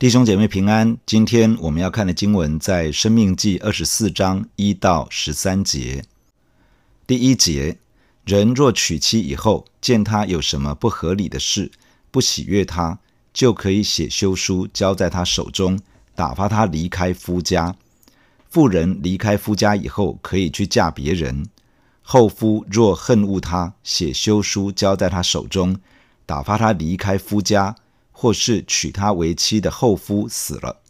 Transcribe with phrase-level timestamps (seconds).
[0.00, 6.02] 弟兄姐妹平安，今天我们要看的经文在《生命记》二十四章一到十三节。
[7.06, 7.76] 第一节，
[8.24, 11.70] 人若娶妻以后，见他有什么不合理的事，
[12.10, 12.98] 不喜悦他，
[13.34, 15.78] 就可以写休书交在他手中，
[16.14, 17.76] 打发他离开夫家。
[18.48, 21.46] 妇人离开夫家以后，可以去嫁别人。
[22.00, 25.76] 后夫若恨恶他，写休书交在他手中，
[26.24, 27.76] 打发他离开夫家。
[28.20, 30.82] 或是娶她为妻的后夫死了，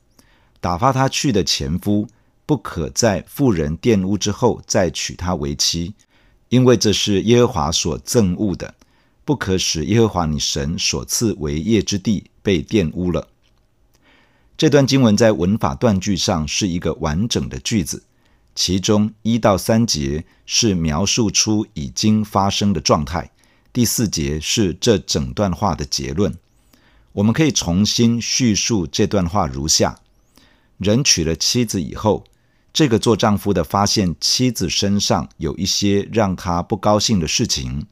[0.61, 2.09] 打发他去的前夫
[2.45, 5.95] 不可在妇人玷污之后再娶她为妻，
[6.49, 8.75] 因为这是耶和华所憎恶的，
[9.25, 13.29] 不可使耶和华你神所赐为业之地被玷污了。
[14.59, 18.03] 这段经文在文法断句上是一个完整的句子，
[18.57, 23.31] 其中一到三节是描述出已经发生的状态，
[23.73, 26.37] 第四节是这整段话的结论。
[27.13, 29.99] 我们可以重新叙述这段话如下：
[30.79, 32.25] 人娶了妻子以后，
[32.73, 37.87] 这个做丈夫的发现妻子身上有一些让他不高兴的事情，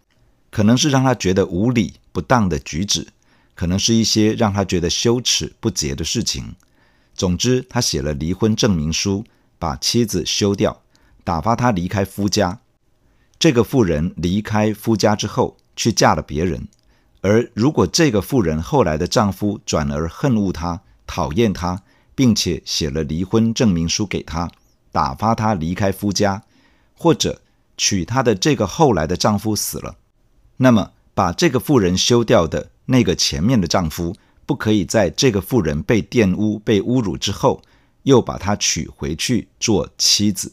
[0.50, 3.08] 可能是让他觉得无理不当的举止，
[3.56, 6.54] 可能是一些让他觉得羞耻不洁的事情。
[7.14, 9.24] 总之，他写了离婚证明书，
[9.58, 10.80] 把妻子休掉，
[11.24, 12.60] 打发他离开夫家。
[13.40, 16.68] 这个妇人离开夫家之后，去嫁了别人。
[17.20, 21.82] 而如果这个妇人后来的丈夫转而恨恶她、讨厌她，
[22.14, 24.50] 并且写了离婚证明书给她，
[24.92, 26.42] 打发她离开夫家，
[26.94, 27.40] 或者
[27.76, 29.96] 娶她的这个后来的丈夫死了，
[30.56, 34.14] 那么把这个妇人休掉的那个前面的丈夫，
[34.46, 37.60] 不可以在这个妇人被玷污、被侮辱之后，
[38.04, 40.52] 又把她娶回去做妻子，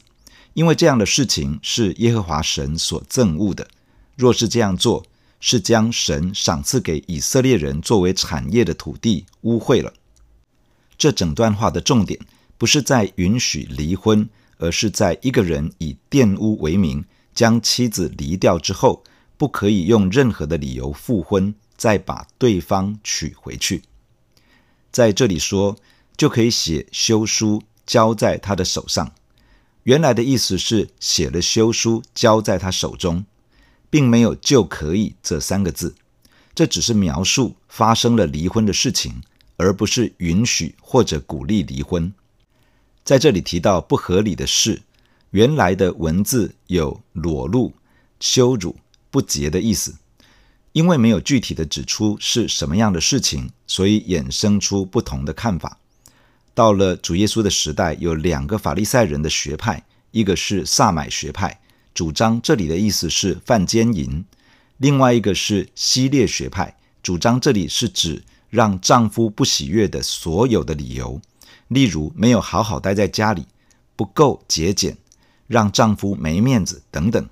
[0.53, 3.67] 因为这样的事情是耶和华神所憎恶的。
[4.15, 5.05] 若是这样做，
[5.39, 9.93] 是将神赏赐给以色列人作为产业的土地污秽了。
[10.97, 12.19] 这整段话的重点
[12.57, 17.03] 不是在允许离婚，而是在一个人以玷污为名
[17.33, 19.03] 将妻子离掉之后，
[19.37, 23.81] 不可以用任何的理由复婚，再把对方娶回去。
[24.91, 25.77] 在这里说，
[26.15, 29.11] 就可以写休书交在他的手上。
[29.83, 33.25] 原来的意思是写了休书交在他手中。
[33.95, 35.95] 并没有“就可以”这三个字，
[36.53, 39.21] 这只是描述发生了离婚的事情，
[39.55, 42.13] 而不是允许或者鼓励离婚。
[43.05, 44.81] 在这里提到不合理的事，
[45.31, 47.71] 原来的文字有裸露、
[48.19, 48.75] 羞辱、
[49.09, 49.95] 不洁的意思。
[50.73, 55.79] 因为没有具体的指出是什么样的事情，所以衍生出不同的看法。
[56.53, 61.61] 到了主耶稣的时代，有两个法利赛人的学派，一个是撒买学派。
[61.95, 64.25] 主张这里的意思是犯奸淫，
[64.77, 71.21] 另外一个是西列学派，主张这里是指让丈夫不喜悦的所有的理由，
[71.69, 73.45] 例如没有好好待在家里，
[73.95, 74.97] 不够节俭，
[75.47, 77.29] 让丈夫没面子等等。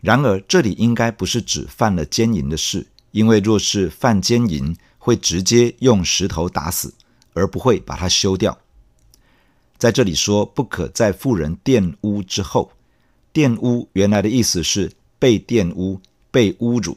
[0.00, 6.92] 然而这里应该不是指犯了奸淫的事，因为若是犯奸淫，会直接用石头打死，
[7.34, 8.58] 而不会把它休掉。
[9.78, 12.72] 在这里说不可在妇人玷污之后。
[13.36, 16.96] 玷污原来的意思是被玷污、被侮辱，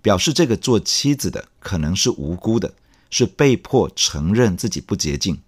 [0.00, 2.72] 表示这个做妻子的可能是无辜的，
[3.10, 5.38] 是被迫承认自己不洁净。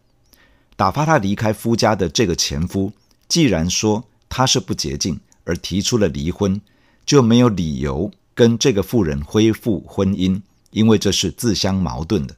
[0.77, 2.93] 打发他离开夫家的这个前夫，
[3.29, 6.61] 既然说他是不洁净，而提出了离婚，
[7.07, 12.37] 就没有理由跟这个妇人恢复婚姻，因为这是自相矛盾的。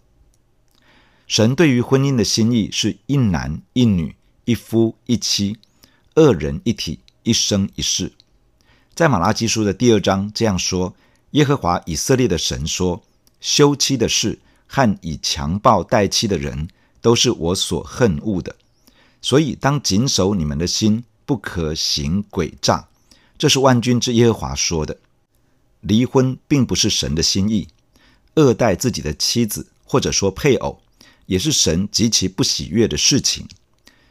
[1.26, 4.14] 神对于婚姻的心意是一男一女、
[4.44, 5.56] 一夫一妻，
[6.14, 7.00] 二人一体。
[7.24, 8.12] 一生一世，
[8.94, 10.94] 在马拉基书的第二章这样说：
[11.32, 13.00] 耶和华以色列的神说，
[13.40, 16.68] 休妻的事和以强暴待妻的人，
[17.00, 18.56] 都是我所恨恶的。
[19.20, 22.88] 所以当谨守你们的心，不可行诡诈。
[23.38, 24.98] 这是万军之耶和华说的。
[25.80, 27.68] 离婚并不是神的心意，
[28.34, 30.80] 恶待自己的妻子或者说配偶，
[31.26, 33.46] 也是神极其不喜悦的事情。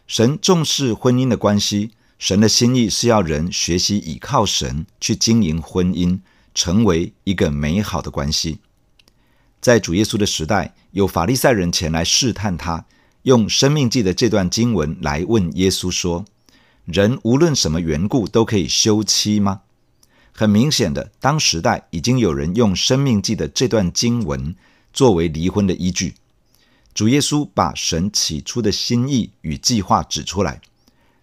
[0.08, 1.92] 神重视婚姻的关系。
[2.22, 6.20] 神的心意是要人学习倚靠神去经营婚姻，
[6.54, 8.60] 成为一个美好的关系。
[9.60, 12.86] 在主耶稣的时代，有法利赛人前来试探他，
[13.24, 16.24] 用生命记的这段经文来问耶稣说
[16.86, 19.62] ：“人无论什么缘故都可以休妻吗？”
[20.32, 24.56] 很明显的，当时代已经有人用生命记的这段经文
[24.94, 26.14] 作为离婚的依据。
[26.94, 30.62] 主耶稣把神起初的心意与计划指出来。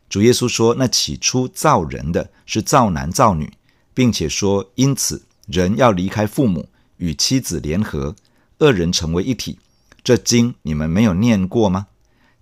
[0.09, 3.53] 主耶稣说：“那起初造人的是造男造女，
[3.93, 8.17] 并且说，因此人要离开父母，与妻子联合，
[8.59, 9.59] 二人成为一体。
[10.03, 11.89] 这经你们没有念过吗？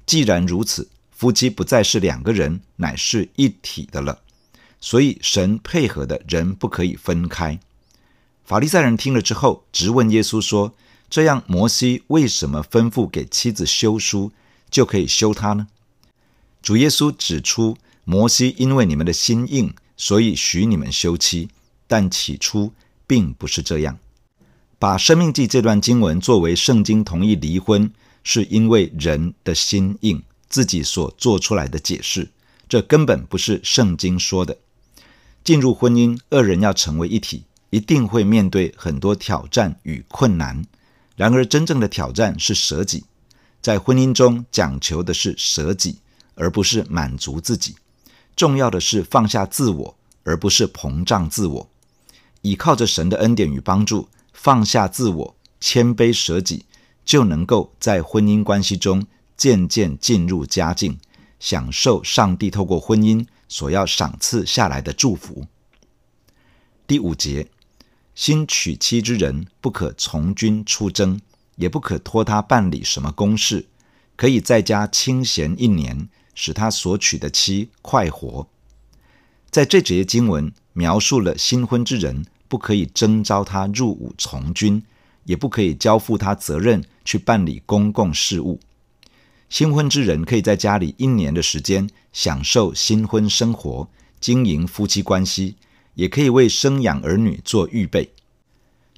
[0.07, 4.21] 既然如此，夫妻不再是两个人，乃是一体的了。
[4.81, 7.59] 所以神配合的人不可以分开。
[8.45, 10.75] 法利赛人听了之后，直问耶稣说
[11.11, 14.31] ：“这样，摩西为什么吩咐给妻子休书，
[14.71, 15.67] 就可以休她呢？”
[16.67, 21.49] 主耶稣指出，摩西因为你们的心硬，所以许你们休妻，
[21.87, 22.73] 但起初
[23.07, 24.01] 并不是这样。
[24.77, 27.93] 把《生命记》这段经文作为圣经同意离婚，
[28.25, 32.31] 是因为人的心硬，自己所做出来的解释，
[32.69, 34.59] 这根本不是圣经说的。
[35.45, 40.65] 进入婚姻，二人要成为一体，一定会面对很多挑战与困难。
[41.15, 43.05] 然而，真正的挑战是舍己。
[43.63, 45.99] 在婚姻中，讲求的是舍己，
[46.37, 47.75] 而不是满足自己。
[48.37, 51.71] 重要的是放下自我，而不是膨胀自我。
[52.43, 56.65] 倚靠着神的恩典与帮助，放下自我，谦卑舍己，
[57.05, 59.07] 就能够在婚姻关系中
[59.37, 60.99] 渐渐进入佳境，
[61.41, 65.47] 享受上帝透过婚姻所要赏赐下来的祝福。
[66.87, 67.49] 第五节，
[68.15, 71.21] 新娶妻之人不可从军出征，
[71.57, 73.67] 也不可托他办理什么公事，
[74.15, 78.47] 可以在家清闲一年，使他所娶的妻快活。
[79.51, 84.81] 在这节经文描述了新婚之人不可以征召他入伍从军，
[85.25, 88.61] 也不可以交付他责任去办理公共事务。
[89.49, 93.89] 新婚之人可以在家里一年的时间享受新婚生活，
[94.21, 95.55] 经营夫妻关系，
[95.95, 98.11] 也可以为生养儿女做预备。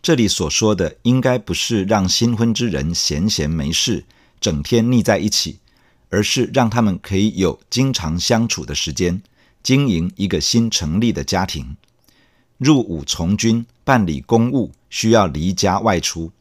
[0.01, 4.05] 这里所说的，应该不是让新婚之人闲闲没事，
[4.41, 5.59] 整天腻在一起，
[6.11, 9.23] 而是让他们可以有经常相处的时间，
[9.63, 11.77] 经营一个新成立的家庭。
[12.57, 16.33] 入伍从军、办理公务，需要离家外出。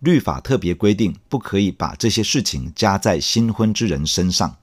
[0.00, 4.56] 律法特别规定，不可以把这些事情加在新婚之人身上。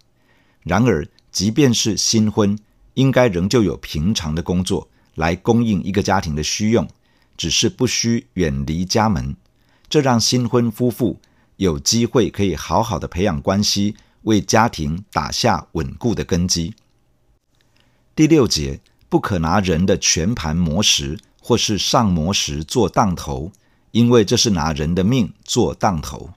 [0.61, 2.59] 然而，即便是新婚，
[2.93, 6.87] 应该仍旧有平常的工作来供应一个家庭的需用，
[7.35, 9.35] 只是不需远离家门。
[9.89, 11.19] 这让新婚夫妇
[11.55, 16.75] 有机会可以好好的培养关系，为家庭打下稳固的根基。
[18.15, 23.51] 第六节，不可拿人的全盘磨石，或是上磨石做当头。
[23.91, 26.29] 因为这是拿人的命做当头。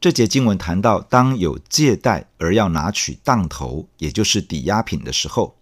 [0.00, 5.56] 这节经文谈到，当有借贷而要拿取当头，也就是抵押品的时候，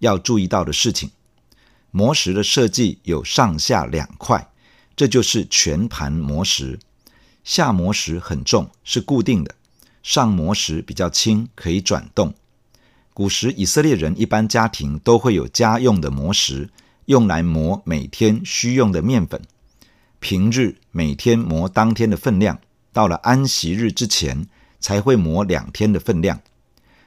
[0.00, 1.12] 要注意到的事情。
[1.90, 4.50] 磨石的设计有上下两块，
[4.94, 6.78] 这就是全盘磨石。
[7.42, 9.54] 下磨石很重，是固定的；
[10.04, 12.34] 上磨石比较轻，可以转动。
[13.14, 16.68] 古时以色列人一般家庭都会有家用的磨石，
[17.06, 19.40] 用来磨每天需用的面粉。
[20.20, 22.60] 平日每天磨当天的分量，
[22.92, 24.46] 到了安息日之前
[24.78, 26.38] 才会磨两天的分量。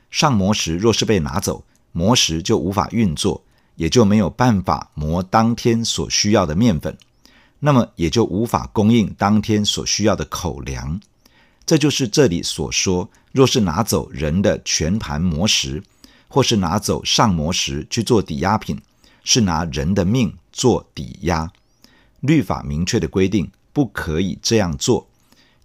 [0.09, 3.43] 上磨石若是被拿走，磨石就无法运作，
[3.75, 6.97] 也就没有办法磨当天所需要的面粉，
[7.59, 10.99] 那么也就无法供应当天所需要的口粮。
[11.67, 15.83] 这就是这里所说，若是拿走人的全盘磨石，
[16.29, 18.81] 或是拿走上磨石去做抵押品，
[19.25, 21.51] 是拿人的命做抵押。
[22.21, 25.09] 律法明确的规定，不可以这样做，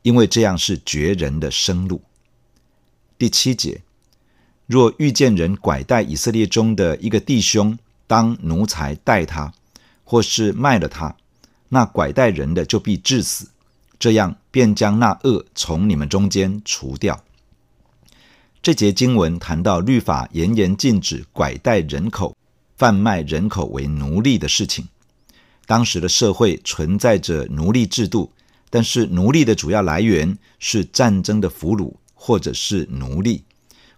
[0.03, 2.03] 因为这样是绝人的生路。
[3.17, 3.83] 第七节，
[4.67, 9.55] 若遇见人拐带以色列中的一个弟兄当奴才待他，
[10.03, 11.15] 或是卖了他，
[11.69, 13.52] 那拐带人的就必致死，
[14.03, 17.23] 这样便将那恶从你们中间除掉。
[18.61, 22.37] 这节经文谈到律法严严禁止拐带人口、
[22.77, 24.89] 贩卖人口为奴隶的事情。
[25.67, 28.33] 当时的社会存在着奴隶制度，
[28.71, 33.45] 但是奴隶的主要来源是战争的俘虏，或者是奴隶，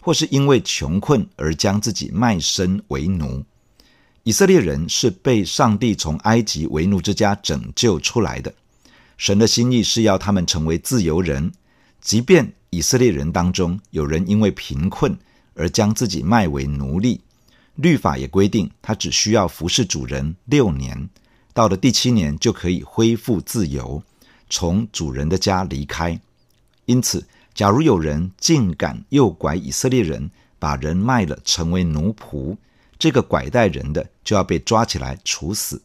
[0.01, 3.43] 或是因为穷困而将自己卖身为奴。
[4.25, 8.53] 以色列人是被上帝从埃及为奴之家拯救出来的，
[9.25, 11.51] 神的心意是要他们成为自由人。
[11.99, 15.17] 即便以色列人当中有人因为贫困
[15.55, 17.23] 而将自己卖为奴隶，
[17.77, 21.09] 律法也规定他只需要服侍主人六年。
[21.55, 24.03] 到了第七年就可以恢复自由，
[24.51, 26.21] 从主人的家离开。
[26.85, 32.55] 因此，假如有人竟敢诱拐以色列人，把人卖了成为奴仆，
[32.99, 35.81] 这个拐带人的就要被抓起来处死，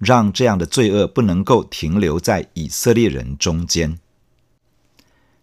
[0.00, 3.98] 让这样的罪恶不能够停留在以色列人中间。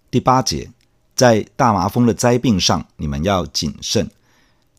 [0.10, 0.72] 第八节，
[1.16, 4.10] 在大麻风的灾病上，你们要谨慎，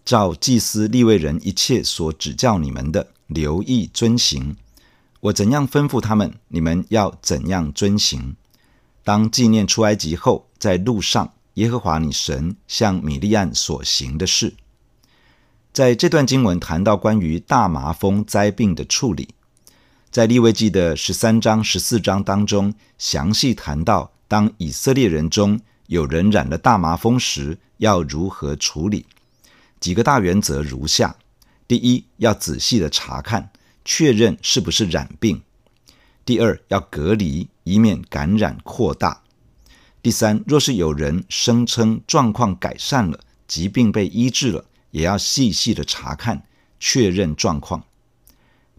[0.04, 4.56] 照祭司利未人一切所指教你们的，留意遵行。
[5.20, 8.34] 我怎样吩咐他们，你们要怎样遵行。
[9.04, 14.54] 当纪念出埃及后，在路上耶和华你神向米利暗所行的事。
[15.72, 19.28] 在这段经文谈到关于大麻风灾病的处理，
[20.10, 29.04] 在利未记的十三章、十四章当中，详细谈到当以色列人中有人染了大麻风时，要如何处理。
[29.78, 31.14] 几个大原则如下：
[31.68, 33.50] 第一，要仔细的查看，
[33.84, 35.42] 确认是不是染病；
[36.24, 39.22] 第二，要隔离，以免感染扩大；
[40.02, 46.42] 第三，若是有人声称状况改善了，疾病被医治了，也要细细的查看，
[46.80, 47.84] 确认状况。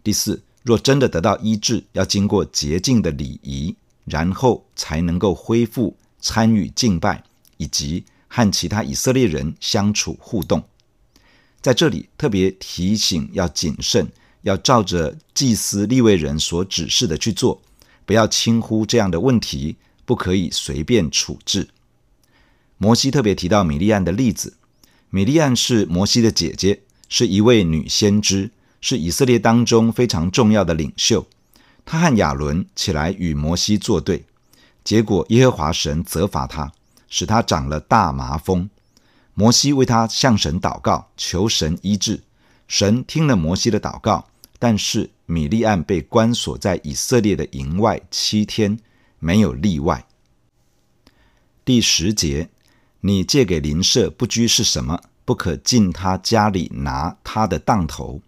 [0.02, 3.74] 第四，若真的得到医治，要经过洁净的礼仪，
[4.04, 7.24] 然后才能够恢复参与敬拜，
[7.56, 10.62] 以及和其他以色列人相处互动。
[11.62, 14.08] 在这里特别提醒要谨慎，
[14.42, 17.62] 要照着祭司立位人所指示的去做，
[18.04, 21.68] 不要轻忽这样的问题，不可以随便处置。
[22.78, 24.54] 摩西特别提到米利暗的例子，
[25.10, 31.26] 米利暗是摩西的姐姐，是一位女先知，是以色列当中非常重要的领袖。
[31.84, 34.24] 他和亚伦起来与摩西作对，
[34.84, 36.72] 结果耶和华神责罚他，
[37.08, 38.70] 使他长了大麻风。
[39.34, 42.22] 摩西为他向神祷告，求神医治。
[42.68, 48.78] 神听了摩西的祷告，但是米利暗被关锁在以色列的营外七天，
[49.18, 50.06] 没有例外。
[51.64, 52.50] 第十节，
[53.00, 55.00] 你借给邻舍不拘是什么？
[55.24, 58.20] 不可进他家里拿他的当头，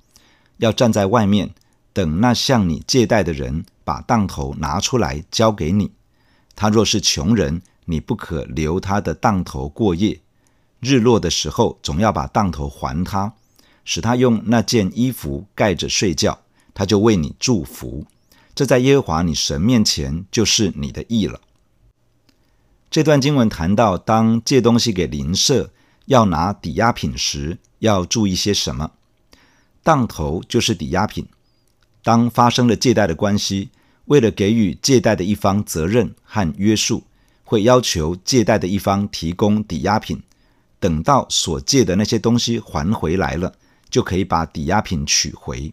[0.59, 1.51] 要站在外面，
[1.93, 5.91] 等那向你借贷的人把当头拿出来交给你。
[6.55, 10.21] 他若是穷人，你不可留他的当头过夜。
[10.81, 13.35] 日落的时候，总要把当头还他，
[13.85, 16.41] 使他用那件衣服盖着睡觉，
[16.75, 18.07] 他就为你祝福。
[18.55, 21.41] 这在耶和华你神面前就是你的义了。
[22.91, 25.71] 这段经文谈到，当借东西给邻舍，
[26.07, 28.91] 要拿抵押品时，要注意些什么？
[29.83, 31.27] 当头就是抵押品。
[32.03, 33.71] 当发生了借贷的关系，
[34.07, 37.05] 为了给予借贷的一方责任和约束，
[37.45, 40.23] 会要求借贷的一方提供抵押品。
[40.81, 43.55] 等到所借的那些东西还回来了，
[43.89, 45.73] 就可以把抵押品取回，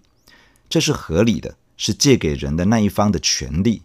[0.70, 3.82] 这是合理的，是借给人的那一方的权利。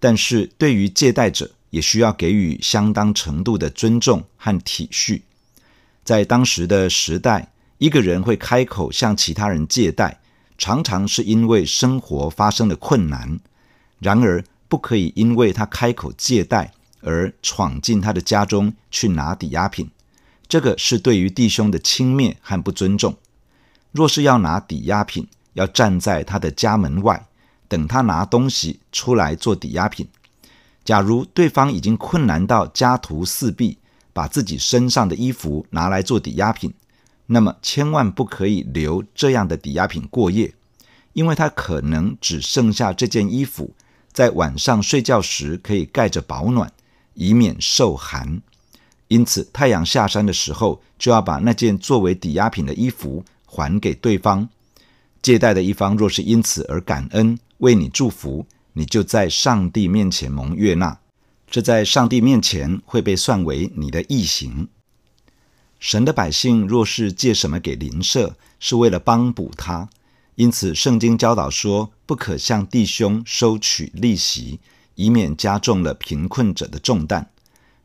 [0.00, 5.22] 但是对于借贷者，也需要给予相当程度的尊重和体恤。
[6.02, 10.20] 在当时的时代，一个人会开口向其他人借贷，
[10.56, 13.38] 常常是因为生活发生了困难。
[14.00, 19.90] 然而，不可以因为他开口借贷而闯进他的家中去拿抵押品。
[20.48, 23.16] 这个是对于弟兄的轻蔑和不尊重。
[23.92, 27.26] 若是要拿抵押品，要站在他的家门外，
[27.68, 30.08] 等他拿东西出来做抵押品。
[30.84, 33.78] 假如对方已经困难到家徒四壁，
[34.12, 36.72] 把自己身上的衣服拿来做抵押品，
[37.30, 40.54] 那么千万不可以留这样的抵押品过夜，
[41.12, 43.74] 因为他可能只剩下这件衣服，
[44.12, 46.72] 在晚上睡觉时可以盖着保暖，
[47.14, 48.40] 以免受寒。
[49.08, 54.48] 因此，太阳下山的时候，就要把那件作为抵押品的衣服还给对方。
[55.20, 60.98] 借贷的一方若是因此而感恩，为你祝福，你就在上帝面前蒙悦纳。
[61.50, 64.68] 这在上帝面前会被算为你的义行。
[65.78, 69.88] 神的百姓若是借什么给邻舍，是为了帮补他。
[70.34, 74.60] 因此，圣经教导说，不可向弟兄收取利息，
[74.94, 77.30] 以免加重了贫困者的重担。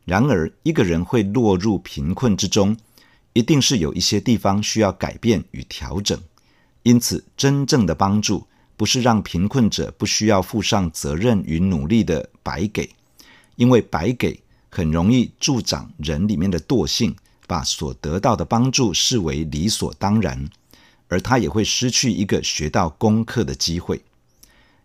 [0.04, 2.76] 然而，一个人会落入贫困之中，
[3.32, 6.20] 一定是有一些地方需要改变与调整。
[6.82, 8.46] 因此，真正的帮助
[8.76, 12.90] 不是让贫困者不需要负上责任与努力的白给，
[13.56, 20.48] 因为白给很容易助长人里面的惰性，把所得到的帮助视为理所当然，
[21.08, 24.02] 而他也会失去一个学到功课的机会。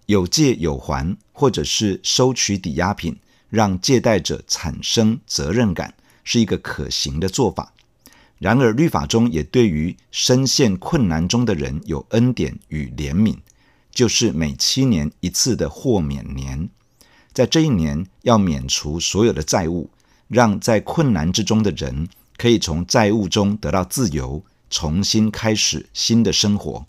[0.05, 3.17] 有借有还，或者是收取抵押品。
[3.51, 7.73] 让借贷者产生责任感是一个可行的做法。
[8.37, 13.37] 然而，律法中也对于深陷困难中的人有恩典与怜悯，
[13.91, 16.69] 就是每七年一次的豁免年，
[17.33, 19.89] 在这一年要免除所有的债务，
[20.27, 22.07] 让在困难之中的人
[22.39, 26.85] 可以从债务中得到自由，重新开始新的生活。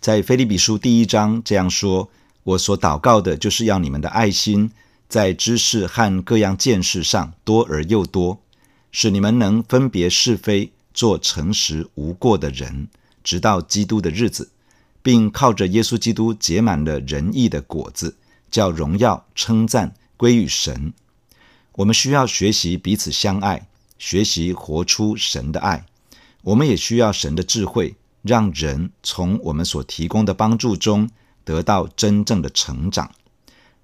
[0.00, 2.08] 在腓立比书第一章这样说
[2.42, 4.72] ：“我所祷告的，就是要你们的爱心。”
[5.10, 8.40] 在知识和各样见识上多而又多，
[8.92, 12.86] 使你们能分别是非，做诚实无过的人，
[13.24, 14.52] 直到基督的日子，
[15.02, 18.16] 并靠着耶稣基督结满了仁义的果子，
[18.52, 20.94] 叫荣耀称赞归于神。
[21.72, 23.66] 我们需要学习彼此相爱，
[24.00, 25.84] 学习活出神的爱。
[26.42, 31.08] 我们也需要神的智慧，让人从我们所提供的帮助中
[31.44, 33.12] 得到真正的成长，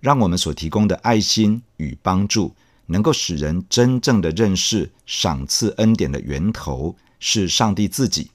[0.00, 2.54] 让我们所提供的爱心与帮助
[2.86, 8.30] 能够使人真正的认识赏赐恩典的源头是上帝自己，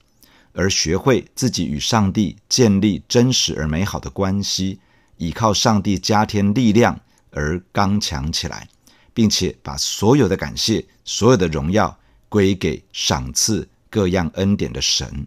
[0.52, 4.78] 而学会自己与上帝建立真实而美好的关系，
[5.16, 7.00] 依靠上帝加添力量
[7.32, 8.68] 而刚强起来。
[9.14, 15.26] 并且把所有的感谢、所有的荣耀归给赏赐各样恩典的神。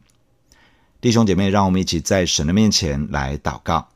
[1.01, 3.89] 弟兄姐妹，让我们一起在神的面前来祷告。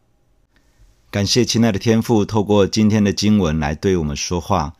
[1.09, 4.75] 感谢亲爱的天父，透过今天的经文来对我们说话。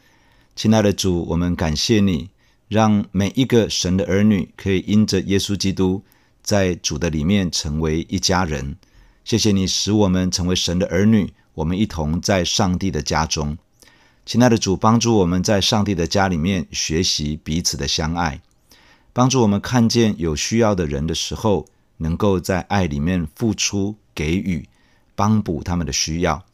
[0.55, 2.29] 亲爱的主，我们感谢你，
[2.67, 6.03] 让每一个神的儿女可以因着耶稣基督，
[6.43, 8.75] 在主的里面成为一家人。
[9.23, 13.57] 谢谢你使我们成为神的儿女，我们一同在上帝的家中。
[14.29, 18.39] 亲爱的主，帮助我们在上帝的家里面学习彼此的相爱，
[19.11, 21.65] 帮助我们看见有需要的人的时候，
[21.97, 24.69] 能够在爱里面付出、给予、
[25.15, 26.45] 帮补他们的需要。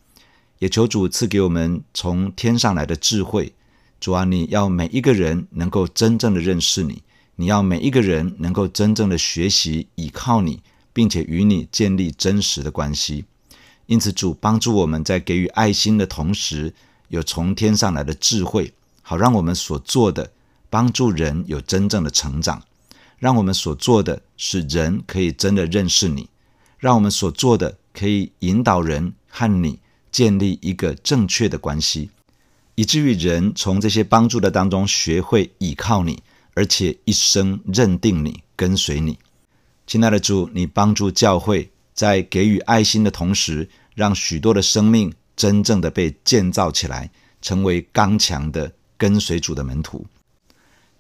[0.60, 3.52] 也求主赐给我们从天上来的智慧。
[4.00, 7.04] 主啊，你要每一个人能够真正的认识你，
[7.36, 10.62] 你要每一个人能够真正的学习依靠你，
[10.94, 13.26] 并且与你建立真实的关系。
[13.88, 16.74] 因此，主帮助我们在给予爱心的同时，
[17.10, 20.32] 有从天上来的智慧，好让我们所做的
[20.70, 22.64] 帮助人有真正的成长，
[23.20, 26.30] 让我们所做的使人可以真的认识你，
[26.80, 29.80] 让我们所做的可以引导人和你
[30.12, 32.10] 建立一个正确的关系，
[32.76, 36.22] 以至于人从这些帮助的当中学会倚靠你，
[36.54, 39.18] 而且一生认定你、跟随你。
[39.88, 45.14] 亲爱的主，你帮助教会，在给予爱心的同时，让许多的生命。
[45.36, 47.10] 真正的被建造起来，
[47.42, 50.06] 成为刚强的跟随主的门徒。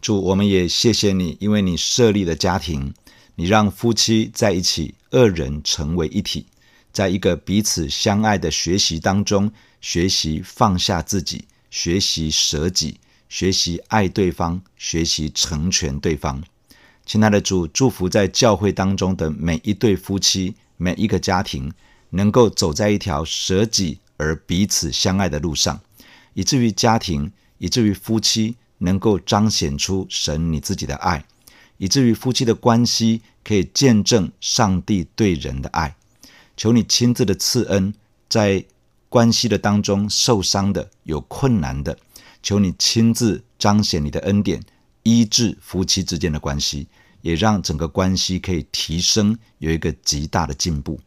[0.01, 2.93] 主，我们也谢谢你，因为你设立了家庭，
[3.35, 6.45] 你让夫妻在一起，二人成为一体，
[6.91, 16.43] 在一个彼此相爱的学习当中，学习放下自己，学习舍己，学习爱对方，学习成全对方。
[17.05, 21.71] 亲爱的主，祝福在教会当中的每一对夫妻，每一个家庭，
[22.11, 23.99] 能够走在一条舍己。
[24.17, 25.81] 而彼此相爱的路上，
[26.33, 31.25] 以至于家庭，以至于夫妻能够彰显出神你自己的爱，
[31.77, 35.95] 以至于夫妻的关系可以见证上帝对人的爱。
[36.55, 37.93] 求你亲自的赐恩，
[38.29, 38.63] 在
[39.09, 41.97] 关系的当中受伤的、有困难的，
[42.41, 44.63] 求你亲自彰显你的恩典，
[45.03, 46.87] 医治夫妻之间的关系，
[47.21, 50.99] 也让整个关系可以提升，有一个极大的进步。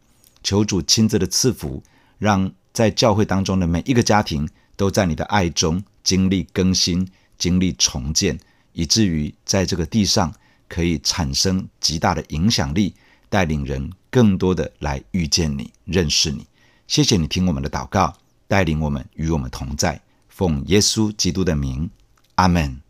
[0.42, 1.82] 求主亲自的赐福，
[2.18, 2.52] 让。
[2.78, 7.04] 在教会当中的每一个家庭，都在你的爱中经历更新、
[7.36, 8.38] 经历重建，
[8.72, 10.32] 以至于在这个地上
[10.68, 12.94] 可以产生极大的影响力，
[13.28, 16.46] 带领人更多的来遇见你、认识你。
[16.86, 18.14] 谢谢你听我们的祷告，
[18.46, 21.90] 带领我们与我们同在，奉耶稣基督的名，
[22.36, 22.80] 阿门。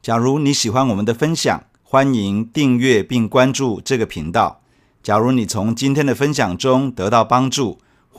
[0.00, 4.62] 假如你喜欢我们的分享，欢迎订阅并关注这个频道。
[5.02, 7.82] 假如你从今天的分享中得到帮助，